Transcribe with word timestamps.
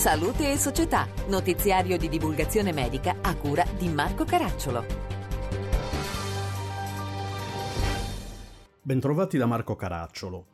Salute 0.00 0.50
e 0.50 0.56
Società, 0.56 1.06
notiziario 1.28 1.98
di 1.98 2.08
divulgazione 2.08 2.72
medica 2.72 3.16
a 3.20 3.36
cura 3.36 3.66
di 3.76 3.86
Marco 3.90 4.24
Caracciolo. 4.24 4.82
Bentrovati 8.80 9.36
da 9.36 9.44
Marco 9.44 9.76
Caracciolo. 9.76 10.46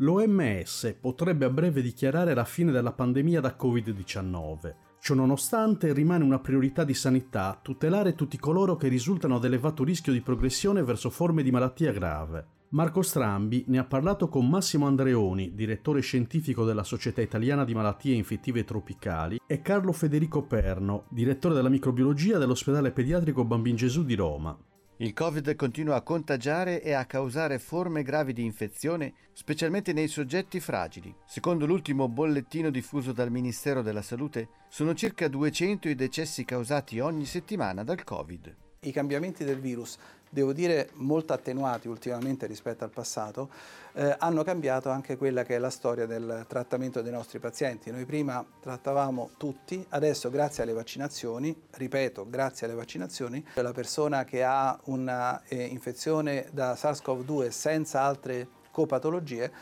L'OMS 0.00 0.98
potrebbe 1.00 1.46
a 1.46 1.48
breve 1.48 1.80
dichiarare 1.80 2.34
la 2.34 2.44
fine 2.44 2.72
della 2.72 2.92
pandemia 2.92 3.40
da 3.40 3.56
Covid-19. 3.58 4.74
Ciononostante 5.00 5.94
rimane 5.94 6.22
una 6.22 6.38
priorità 6.38 6.84
di 6.84 6.92
sanità 6.92 7.58
tutelare 7.62 8.14
tutti 8.14 8.36
coloro 8.38 8.76
che 8.76 8.88
risultano 8.88 9.36
ad 9.36 9.44
elevato 9.44 9.82
rischio 9.82 10.12
di 10.12 10.20
progressione 10.20 10.84
verso 10.84 11.08
forme 11.08 11.42
di 11.42 11.50
malattia 11.50 11.90
grave. 11.92 12.59
Marco 12.72 13.02
Strambi 13.02 13.64
ne 13.66 13.78
ha 13.78 13.84
parlato 13.84 14.28
con 14.28 14.48
Massimo 14.48 14.86
Andreoni, 14.86 15.56
direttore 15.56 16.02
scientifico 16.02 16.64
della 16.64 16.84
Società 16.84 17.20
Italiana 17.20 17.64
di 17.64 17.74
Malattie 17.74 18.14
Infettive 18.14 18.62
Tropicali, 18.62 19.40
e 19.44 19.60
Carlo 19.60 19.90
Federico 19.90 20.44
Perno, 20.44 21.06
direttore 21.08 21.54
della 21.54 21.68
microbiologia 21.68 22.38
dell'ospedale 22.38 22.92
pediatrico 22.92 23.44
Bambin 23.44 23.74
Gesù 23.74 24.04
di 24.04 24.14
Roma. 24.14 24.56
Il 24.98 25.12
Covid 25.14 25.56
continua 25.56 25.96
a 25.96 26.02
contagiare 26.02 26.80
e 26.80 26.92
a 26.92 27.06
causare 27.06 27.58
forme 27.58 28.04
gravi 28.04 28.32
di 28.32 28.44
infezione, 28.44 29.14
specialmente 29.32 29.92
nei 29.92 30.06
soggetti 30.06 30.60
fragili. 30.60 31.12
Secondo 31.26 31.66
l'ultimo 31.66 32.08
bollettino 32.08 32.70
diffuso 32.70 33.10
dal 33.10 33.32
Ministero 33.32 33.82
della 33.82 34.02
Salute, 34.02 34.48
sono 34.68 34.94
circa 34.94 35.26
200 35.26 35.88
i 35.88 35.96
decessi 35.96 36.44
causati 36.44 37.00
ogni 37.00 37.24
settimana 37.24 37.82
dal 37.82 38.04
Covid. 38.04 38.69
I 38.82 38.92
cambiamenti 38.92 39.44
del 39.44 39.60
virus 39.60 39.98
devo 40.30 40.54
dire 40.54 40.88
molto 40.94 41.34
attenuati 41.34 41.86
ultimamente 41.86 42.46
rispetto 42.46 42.82
al 42.82 42.88
passato, 42.88 43.50
eh, 43.92 44.16
hanno 44.18 44.42
cambiato 44.42 44.88
anche 44.88 45.18
quella 45.18 45.44
che 45.44 45.56
è 45.56 45.58
la 45.58 45.68
storia 45.68 46.06
del 46.06 46.46
trattamento 46.48 47.02
dei 47.02 47.12
nostri 47.12 47.38
pazienti. 47.38 47.90
Noi 47.90 48.06
prima 48.06 48.42
trattavamo 48.58 49.32
tutti, 49.36 49.84
adesso 49.90 50.30
grazie 50.30 50.62
alle 50.62 50.72
vaccinazioni, 50.72 51.54
ripeto, 51.72 52.26
grazie 52.30 52.66
alle 52.66 52.74
vaccinazioni, 52.74 53.44
la 53.52 53.72
persona 53.72 54.24
che 54.24 54.42
ha 54.42 54.80
un'infezione 54.84 56.46
eh, 56.46 56.48
da 56.50 56.72
SARS-CoV-2 56.72 57.50
senza 57.50 58.00
altre 58.00 58.48
copatologie 58.70 59.52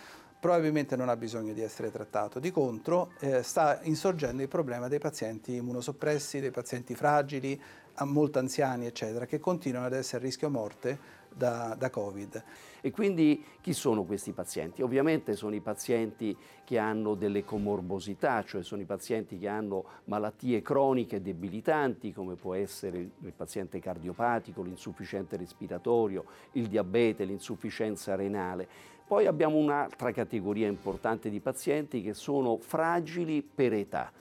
probabilmente 0.41 0.97
non 0.97 1.08
ha 1.08 1.17
bisogno 1.17 1.53
di 1.53 1.62
essere 1.62 1.91
trattato. 1.91 2.39
Di 2.39 2.50
contro 2.50 3.12
eh, 3.20 3.42
sta 3.42 3.81
insorgendo 3.83 4.42
il 4.42 4.48
problema 4.48 4.89
dei 4.89 4.98
pazienti 4.98 5.56
immunosoppressi, 5.56 6.41
dei 6.41 6.50
pazienti 6.50 6.95
fragili, 6.95 7.61
molto 8.05 8.39
anziani, 8.39 8.86
eccetera, 8.86 9.27
che 9.27 9.41
continuano 9.41 9.86
ad 9.86 9.92
essere 9.92 10.19
a 10.19 10.25
rischio 10.25 10.50
morte 10.50 11.17
da, 11.39 11.75
da, 11.78 11.89
Covid. 11.89 12.44
E 12.81 12.91
quindi 12.91 13.42
chi 13.62 13.72
sono 13.72 14.05
questi 14.05 14.33
pazienti? 14.33 14.83
Ovviamente 14.83 15.36
sono 15.36 15.55
i 15.55 15.61
pazienti 15.61 16.36
che 16.64 16.77
hanno 16.77 17.14
delle 17.14 17.45
comorbosità, 17.45 18.45
cioè 18.45 18.62
sono 18.62 18.83
i 18.83 18.84
pazienti 18.84 19.39
che 19.39 19.48
hanno 19.48 19.84
malattie 20.05 20.61
croniche 20.61 21.22
debilitanti, 21.22 22.12
come 22.12 22.34
può 22.34 22.55
essere 22.55 22.98
il 22.98 23.33
paziente 23.34 23.78
cardiopatico, 23.78 24.62
l'insufficiente 24.62 25.36
respiratorio, 25.36 26.25
il 26.53 26.67
diabete, 26.67 27.25
l'insufficienza 27.25 28.17
renale. 28.17 28.69
Poi 29.06 29.27
abbiamo 29.27 29.56
un'altra 29.56 30.12
categoria 30.12 30.67
importante 30.67 31.30
di 31.30 31.41
pazienti 31.41 32.02
che 32.02 32.12
sono 32.12 32.58
fragili 32.58 33.42
per 33.42 33.73
età. 33.73 34.12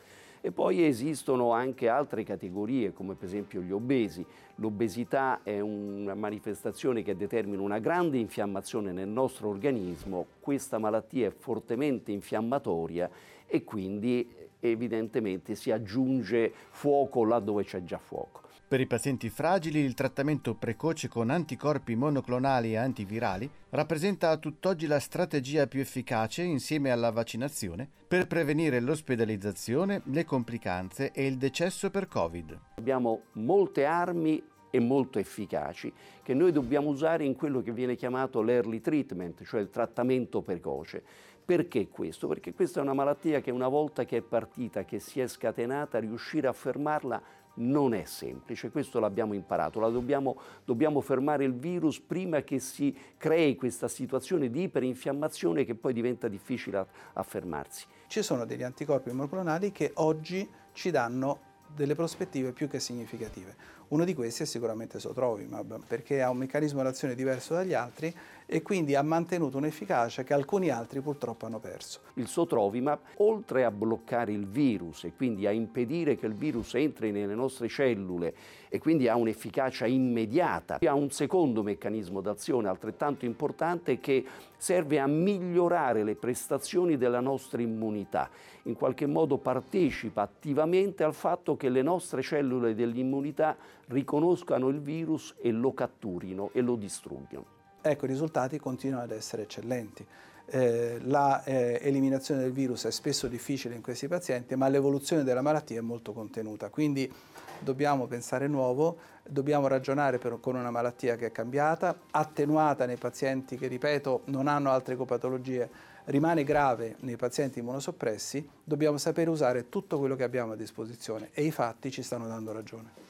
E 0.41 0.52
poi 0.52 0.85
esistono 0.85 1.52
anche 1.52 1.89
altre 1.89 2.23
categorie, 2.23 2.93
come 2.93 3.16
per 3.16 3.27
esempio 3.27 3.61
gli 3.61 3.71
obesi. 3.71 4.25
L'obesità 4.55 5.41
è 5.43 5.59
una 5.59 6.16
manifestazione 6.16 7.03
che 7.03 7.16
determina 7.16 7.61
una 7.61 7.80
grande 7.80 8.17
infiammazione 8.17 8.91
nel 8.91 9.08
nostro 9.08 9.49
organismo, 9.49 10.25
questa 10.39 10.77
malattia 10.77 11.27
è 11.27 11.31
fortemente 11.31 12.11
infiammatoria 12.11 13.09
e 13.45 13.63
quindi 13.63 14.27
evidentemente 14.59 15.55
si 15.55 15.71
aggiunge 15.71 16.52
fuoco 16.69 17.23
là 17.23 17.39
dove 17.39 17.63
c'è 17.63 17.83
già 17.83 17.97
fuoco. 17.97 18.46
Per 18.70 18.82
i 18.82 18.86
pazienti 18.86 19.30
fragili 19.30 19.80
il 19.80 19.94
trattamento 19.94 20.54
precoce 20.54 21.08
con 21.08 21.30
anticorpi 21.30 21.95
monoclonali 21.95 22.73
e 22.73 22.76
antivirali 22.76 23.50
rappresenta 23.70 24.30
a 24.30 24.36
tutt'oggi 24.36 24.88
la 24.88 25.00
strategia 25.00 25.67
più 25.67 25.80
efficace 25.80 26.42
insieme 26.42 26.92
alla 26.92 27.10
vaccinazione 27.10 27.89
per 28.05 28.28
prevenire 28.28 28.82
l'ospedalizzazione, 28.82 30.02
le 30.08 30.26
complicanze 30.26 31.14
e 31.14 31.28
il 31.28 31.38
decesso 31.38 31.89
per 31.89 32.10
Covid. 32.10 32.60
Abbiamo 32.76 33.22
molte 33.33 33.86
armi 33.86 34.44
e 34.70 34.80
molto 34.82 35.17
efficaci 35.17 35.94
che 36.22 36.34
noi 36.34 36.52
dobbiamo 36.52 36.89
usare 36.89 37.23
in 37.23 37.38
quello 37.38 37.61
che 37.61 37.72
viene 37.72 37.95
chiamato 37.95 38.42
l'early 38.42 38.82
treatment, 38.82 39.45
cioè 39.45 39.61
il 39.61 39.70
trattamento 39.70 40.42
precoce. 40.42 41.02
Perché 41.45 41.88
questo? 41.88 42.28
Perché 42.28 42.54
questa 42.54 42.82
è 42.82 42.84
una 42.84 42.94
malattia 42.94 43.39
che 43.39 43.52
una 43.52 43.70
volta 43.70 44.04
che 44.04 44.17
è 44.17 44.22
partita, 44.22 44.84
che 44.84 44.99
si 44.99 45.22
è 45.22 45.28
scatenata, 45.28 45.99
riuscire 45.99 46.48
a 46.48 46.52
fermarla 46.52 47.45
non 47.57 47.93
è 47.93 48.03
semplice, 48.05 48.69
questo 48.69 48.99
l'abbiamo 48.99 49.33
imparato, 49.33 49.79
dobbiamo, 49.89 50.37
dobbiamo, 50.65 51.01
fermare 51.01 51.43
il 51.43 51.53
virus 51.53 51.99
prima 51.99 52.41
che 52.41 52.59
si 52.59 52.95
crei 53.17 53.55
questa 53.55 53.87
situazione 53.87 54.49
di 54.49 54.63
iperinfiammazione 54.63 55.65
che 55.65 55.75
poi 55.75 55.93
diventa 55.93 56.27
difficile 56.27 56.77
a, 56.77 56.87
a 57.13 57.23
fermarsi. 57.23 57.85
Ci 58.07 58.21
sono 58.21 58.45
degli 58.45 58.63
anticorpi 58.63 59.11
monoclonali 59.11 59.71
che 59.71 59.91
oggi 59.95 60.47
ci 60.73 60.91
danno 60.91 61.39
delle 61.73 61.95
prospettive 61.95 62.51
più 62.53 62.67
che 62.67 62.79
significative. 62.79 63.55
Uno 63.89 64.03
di 64.03 64.14
questi 64.14 64.43
è 64.43 64.45
sicuramente 64.45 64.99
Sotrovimab, 64.99 65.80
perché 65.87 66.21
ha 66.21 66.30
un 66.30 66.36
meccanismo 66.36 66.83
d'azione 66.83 67.15
diverso 67.15 67.53
dagli 67.53 67.73
altri 67.73 68.14
e 68.45 68.61
quindi 68.61 68.95
ha 68.95 69.02
mantenuto 69.02 69.58
un'efficacia 69.58 70.23
che 70.23 70.33
alcuni 70.33 70.70
altri 70.70 70.99
purtroppo 70.99 71.45
hanno 71.45 71.59
perso. 71.59 72.02
Il 72.15 72.27
Sotrovimab, 72.27 72.99
oltre 73.17 73.64
a 73.64 73.71
bloccare 73.71 74.33
il 74.33 74.45
virus 74.45 75.05
e 75.05 75.14
quindi 75.15 75.48
a 75.48 75.52
impedire 75.52 76.17
che 76.17 76.25
il 76.25 76.33
virus 76.33 76.75
entri 76.75 77.11
nelle 77.11 77.33
nostre 77.33 77.70
cellule 77.70 78.33
e 78.67 78.77
quindi 78.80 79.08
ha 79.08 79.15
un'efficacia 79.15 79.86
immediata, 79.86 80.80
ha 80.81 80.93
un 80.93 81.09
secondo 81.09 81.64
meccanismo 81.64 82.19
d'azione 82.19 82.67
altrettanto 82.67 83.23
importante 83.23 84.02
che 84.02 84.25
serve 84.58 84.99
a 84.99 85.08
migliorare 85.08 86.04
le 86.04 86.15
prestazioni 86.15 86.98
della 86.98 87.21
nostra 87.21 87.61
immunità. 87.61 88.30
In 88.64 88.73
qualche 88.73 89.05
modo 89.05 89.37
partecipa 89.37 90.23
attivamente 90.23 91.05
al 91.05 91.14
fatto 91.14 91.55
che 91.55 91.69
le 91.69 91.81
nostre 91.81 92.21
cellule 92.21 92.75
dell'immunità 92.75 93.55
riconoscano 93.87 94.67
il 94.70 94.80
virus 94.80 95.36
e 95.42 95.52
lo 95.52 95.73
catturino 95.73 96.49
e 96.53 96.61
lo 96.61 96.75
distruggano. 96.75 97.55
Ecco, 97.81 98.05
i 98.05 98.08
risultati 98.08 98.59
continuano 98.59 99.03
ad 99.03 99.11
essere 99.11 99.43
eccellenti. 99.43 100.05
Eh, 100.49 100.99
la 101.02 101.43
eh, 101.43 101.80
eliminazione 101.81 102.42
del 102.42 102.52
virus 102.53 102.86
è 102.86 102.92
spesso 102.92 103.27
difficile 103.27 103.75
in 103.75 103.81
questi 103.81 104.08
pazienti, 104.08 104.55
ma 104.55 104.67
l'evoluzione 104.67 105.23
della 105.23 105.42
malattia 105.42 105.80
è 105.80 105.81
molto 105.81 106.14
contenuta. 106.14 106.70
Quindi 106.70 107.11
dobbiamo 107.59 108.08
pensare 108.08 108.48
nuovo, 108.48 108.98
dobbiamo 109.27 109.67
ragionare 109.67 110.17
per, 110.17 110.37
con 110.39 110.55
una 110.55 110.71
malattia 110.71 111.15
che 111.15 111.27
è 111.27 111.31
cambiata, 111.31 111.98
attenuata 112.11 112.86
nei 112.86 112.98
pazienti 112.98 113.58
che, 113.58 113.67
ripeto, 113.67 114.21
non 114.25 114.48
hanno 114.48 114.71
altre 114.71 114.95
copatologie, 114.95 115.69
rimane 116.05 116.43
grave 116.43 116.95
nei 117.02 117.17
pazienti 117.17 117.59
immunosoppressi, 117.59 118.48
dobbiamo 118.64 118.98
sapere 118.98 119.30
usare 119.30 119.69
tutto 119.69 119.98
quello 119.99 120.15
che 120.15 120.23
abbiamo 120.23 120.54
a 120.54 120.55
disposizione 120.55 121.30
e 121.33 121.43
i 121.43 121.52
fatti 121.52 121.92
ci 121.92 122.04
stanno 122.04 122.27
dando 122.27 122.54
ragione. 122.54 123.06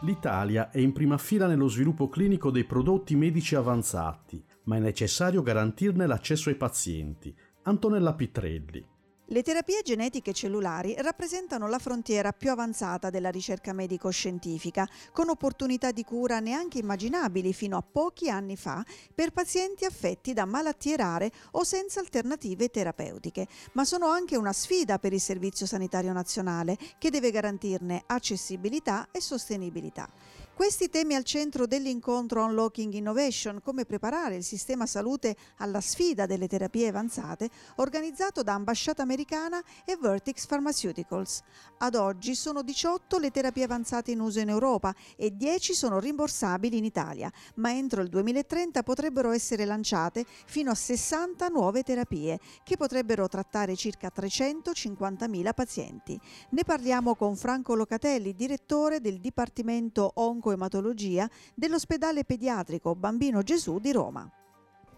L'Italia 0.00 0.70
è 0.70 0.78
in 0.78 0.92
prima 0.92 1.16
fila 1.16 1.46
nello 1.46 1.68
sviluppo 1.68 2.10
clinico 2.10 2.50
dei 2.50 2.64
prodotti 2.64 3.16
medici 3.16 3.54
avanzati, 3.54 4.44
ma 4.64 4.76
è 4.76 4.78
necessario 4.78 5.40
garantirne 5.40 6.06
l'accesso 6.06 6.50
ai 6.50 6.54
pazienti. 6.54 7.34
Antonella 7.62 8.12
Pitrelli. 8.12 8.84
Le 9.30 9.42
terapie 9.42 9.82
genetiche 9.82 10.32
cellulari 10.32 10.94
rappresentano 10.98 11.66
la 11.66 11.80
frontiera 11.80 12.30
più 12.30 12.52
avanzata 12.52 13.10
della 13.10 13.28
ricerca 13.28 13.72
medico-scientifica, 13.72 14.88
con 15.12 15.30
opportunità 15.30 15.90
di 15.90 16.04
cura 16.04 16.38
neanche 16.38 16.78
immaginabili 16.78 17.52
fino 17.52 17.76
a 17.76 17.82
pochi 17.82 18.30
anni 18.30 18.56
fa 18.56 18.84
per 19.12 19.32
pazienti 19.32 19.84
affetti 19.84 20.32
da 20.32 20.44
malattie 20.44 20.94
rare 20.94 21.32
o 21.52 21.64
senza 21.64 21.98
alternative 21.98 22.68
terapeutiche, 22.68 23.48
ma 23.72 23.84
sono 23.84 24.06
anche 24.06 24.36
una 24.36 24.52
sfida 24.52 25.00
per 25.00 25.12
il 25.12 25.20
Servizio 25.20 25.66
Sanitario 25.66 26.12
Nazionale 26.12 26.78
che 26.96 27.10
deve 27.10 27.32
garantirne 27.32 28.04
accessibilità 28.06 29.08
e 29.10 29.20
sostenibilità. 29.20 30.08
Questi 30.56 30.88
temi 30.88 31.14
al 31.14 31.22
centro 31.22 31.66
dell'incontro 31.66 32.42
Unlocking 32.42 32.94
Innovation, 32.94 33.60
come 33.62 33.84
preparare 33.84 34.36
il 34.36 34.42
sistema 34.42 34.86
salute 34.86 35.36
alla 35.58 35.82
sfida 35.82 36.24
delle 36.24 36.48
terapie 36.48 36.88
avanzate, 36.88 37.50
organizzato 37.76 38.42
da 38.42 38.54
Ambasciata 38.54 39.02
Americana 39.02 39.62
e 39.84 39.98
Vertex 40.00 40.46
Pharmaceuticals. 40.46 41.42
Ad 41.76 41.94
oggi 41.94 42.34
sono 42.34 42.62
18 42.62 43.18
le 43.18 43.30
terapie 43.30 43.64
avanzate 43.64 44.12
in 44.12 44.20
uso 44.20 44.40
in 44.40 44.48
Europa 44.48 44.94
e 45.14 45.36
10 45.36 45.74
sono 45.74 45.98
rimborsabili 45.98 46.78
in 46.78 46.86
Italia, 46.86 47.30
ma 47.56 47.70
entro 47.76 48.00
il 48.00 48.08
2030 48.08 48.82
potrebbero 48.82 49.32
essere 49.32 49.66
lanciate 49.66 50.24
fino 50.46 50.70
a 50.70 50.74
60 50.74 51.48
nuove 51.48 51.82
terapie 51.82 52.40
che 52.64 52.78
potrebbero 52.78 53.28
trattare 53.28 53.76
circa 53.76 54.10
350.000 54.10 55.52
pazienti. 55.52 56.18
Ne 56.52 56.64
parliamo 56.64 57.14
con 57.14 57.36
Franco 57.36 57.74
Locatelli, 57.74 58.34
direttore 58.34 59.02
del 59.02 59.20
Dipartimento 59.20 60.12
Onco 60.14 60.44
oncoematologia 60.46 61.28
dell'ospedale 61.54 62.24
pediatrico 62.24 62.94
Bambino 62.94 63.42
Gesù 63.42 63.78
di 63.78 63.90
Roma. 63.90 64.30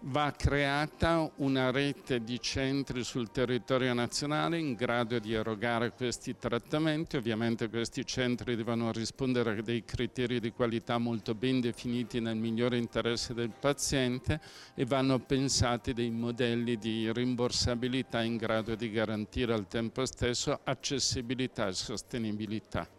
Va 0.00 0.30
creata 0.30 1.28
una 1.38 1.72
rete 1.72 2.22
di 2.22 2.38
centri 2.40 3.02
sul 3.02 3.32
territorio 3.32 3.92
nazionale 3.94 4.56
in 4.56 4.74
grado 4.74 5.18
di 5.18 5.32
erogare 5.32 5.90
questi 5.90 6.36
trattamenti. 6.38 7.16
Ovviamente 7.16 7.68
questi 7.68 8.06
centri 8.06 8.54
devono 8.54 8.92
rispondere 8.92 9.58
a 9.58 9.60
dei 9.60 9.84
criteri 9.84 10.38
di 10.38 10.52
qualità 10.52 10.98
molto 10.98 11.34
ben 11.34 11.60
definiti 11.60 12.20
nel 12.20 12.36
migliore 12.36 12.76
interesse 12.76 13.34
del 13.34 13.50
paziente 13.50 14.40
e 14.76 14.84
vanno 14.84 15.18
pensati 15.18 15.92
dei 15.92 16.10
modelli 16.10 16.76
di 16.76 17.12
rimborsabilità 17.12 18.22
in 18.22 18.36
grado 18.36 18.76
di 18.76 18.92
garantire 18.92 19.52
al 19.52 19.66
tempo 19.66 20.06
stesso 20.06 20.60
accessibilità 20.62 21.66
e 21.66 21.72
sostenibilità. 21.72 22.97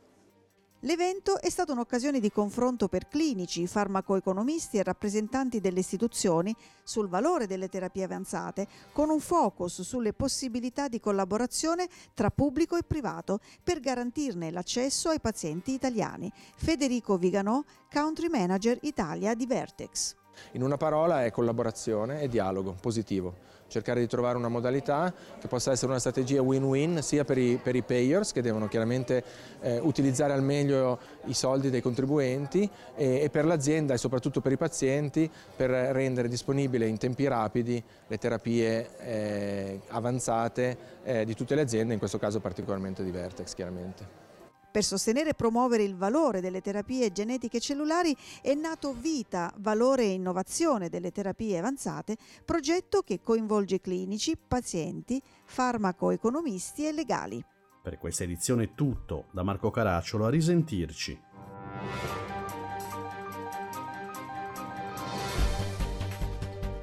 L'evento 0.83 1.41
è 1.41 1.49
stata 1.49 1.73
un'occasione 1.73 2.21
di 2.21 2.31
confronto 2.31 2.87
per 2.87 3.09
clinici, 3.09 3.67
farmacoeconomisti 3.67 4.77
e 4.77 4.83
rappresentanti 4.83 5.59
delle 5.59 5.81
istituzioni 5.81 6.55
sul 6.83 7.09
valore 7.09 7.47
delle 7.47 7.67
terapie 7.67 8.05
avanzate, 8.05 8.65
con 8.93 9.09
un 9.09 9.19
focus 9.19 9.81
sulle 9.81 10.13
possibilità 10.13 10.87
di 10.87 11.01
collaborazione 11.01 11.89
tra 12.13 12.29
pubblico 12.29 12.77
e 12.77 12.83
privato 12.83 13.41
per 13.61 13.81
garantirne 13.81 14.51
l'accesso 14.51 15.09
ai 15.09 15.19
pazienti 15.19 15.73
italiani. 15.73 16.31
Federico 16.55 17.17
Viganò, 17.17 17.61
Country 17.91 18.29
Manager 18.29 18.77
Italia 18.83 19.33
di 19.33 19.45
Vertex. 19.45 20.15
In 20.51 20.63
una 20.63 20.77
parola 20.77 21.25
è 21.25 21.31
collaborazione 21.31 22.21
e 22.21 22.27
dialogo 22.27 22.75
positivo 22.79 23.49
cercare 23.69 24.01
di 24.01 24.07
trovare 24.07 24.37
una 24.37 24.49
modalità 24.49 25.13
che 25.39 25.47
possa 25.47 25.71
essere 25.71 25.91
una 25.91 25.99
strategia 25.99 26.41
win-win 26.41 27.01
sia 27.01 27.23
per 27.23 27.37
i, 27.37 27.57
per 27.61 27.75
i, 27.75 27.81
payers 27.81 28.33
che 28.33 28.41
devono 28.41 28.67
chiaramente 28.67 29.23
eh, 29.61 29.79
utilizzare 29.79 30.33
al 30.33 30.43
meglio 30.43 30.99
i 31.25 31.33
soldi 31.33 31.69
dei 31.69 31.81
contribuenti 31.81 32.69
e, 32.95 33.21
e 33.21 33.29
per 33.29 33.45
l'azienda 33.45 33.93
e 33.93 33.97
soprattutto 33.97 34.41
per 34.41 34.51
i 34.51 34.57
pazienti 34.57 35.29
per 35.55 35.69
rendere 35.69 36.27
disponibile 36.27 36.87
in 36.87 36.97
tempi 36.97 37.27
rapidi 37.27 37.81
le 38.07 38.17
terapie 38.17 38.89
eh, 38.99 39.79
avanzate 39.89 40.77
eh, 41.03 41.25
di 41.25 41.35
tutte 41.35 41.55
le 41.55 41.61
aziende, 41.61 41.93
in 41.93 41.99
questo 41.99 42.17
caso 42.17 42.39
particolarmente 42.39 43.03
di 43.03 43.11
Vertex 43.11 43.53
chiaramente. 43.53 44.28
Per 44.71 44.83
sostenere 44.83 45.31
e 45.31 45.33
promuovere 45.33 45.81
il 45.81 45.95
valore 45.95 46.41
delle 46.41 46.61
terapie 46.61 47.11
genetiche 47.11 47.59
cellulari 47.59 48.15
è 48.41 48.53
nato 48.53 48.93
Vita, 48.93 49.51
Valore 49.57 50.03
e 50.03 50.11
Innovazione 50.11 50.89
delle 50.89 51.11
terapie 51.11 51.57
avanzate, 51.57 52.17
progetto 52.45 53.01
che 53.01 53.21
coinvolge 53.23 53.81
clinici, 53.81 54.37
pazienti, 54.37 55.19
farmacoeconomisti 55.45 56.85
e 56.85 56.91
legali. 56.91 57.43
Per 57.81 57.97
questa 57.97 58.23
edizione 58.23 58.65
è 58.65 58.73
tutto, 58.75 59.25
da 59.31 59.41
Marco 59.41 59.71
Caracciolo 59.71 60.25
a 60.25 60.29
risentirci. 60.29 61.19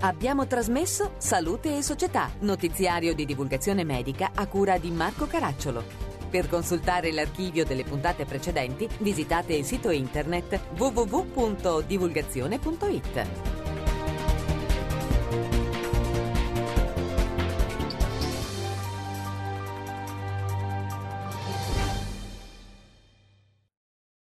Abbiamo 0.01 0.47
trasmesso 0.47 1.13
Salute 1.19 1.77
e 1.77 1.83
Società, 1.83 2.31
notiziario 2.41 3.15
di 3.15 3.25
divulgazione 3.25 3.85
medica 3.85 4.33
a 4.35 4.47
cura 4.47 4.79
di 4.79 4.91
Marco 4.91 5.27
Caracciolo. 5.27 6.06
Per 6.31 6.49
consultare 6.49 7.13
l'archivio 7.13 7.65
delle 7.65 7.85
puntate 7.85 8.25
precedenti 8.25 8.89
visitate 8.99 9.55
il 9.55 9.65
sito 9.65 9.91
internet 9.91 10.61
www.divulgazione.it. 10.77 13.66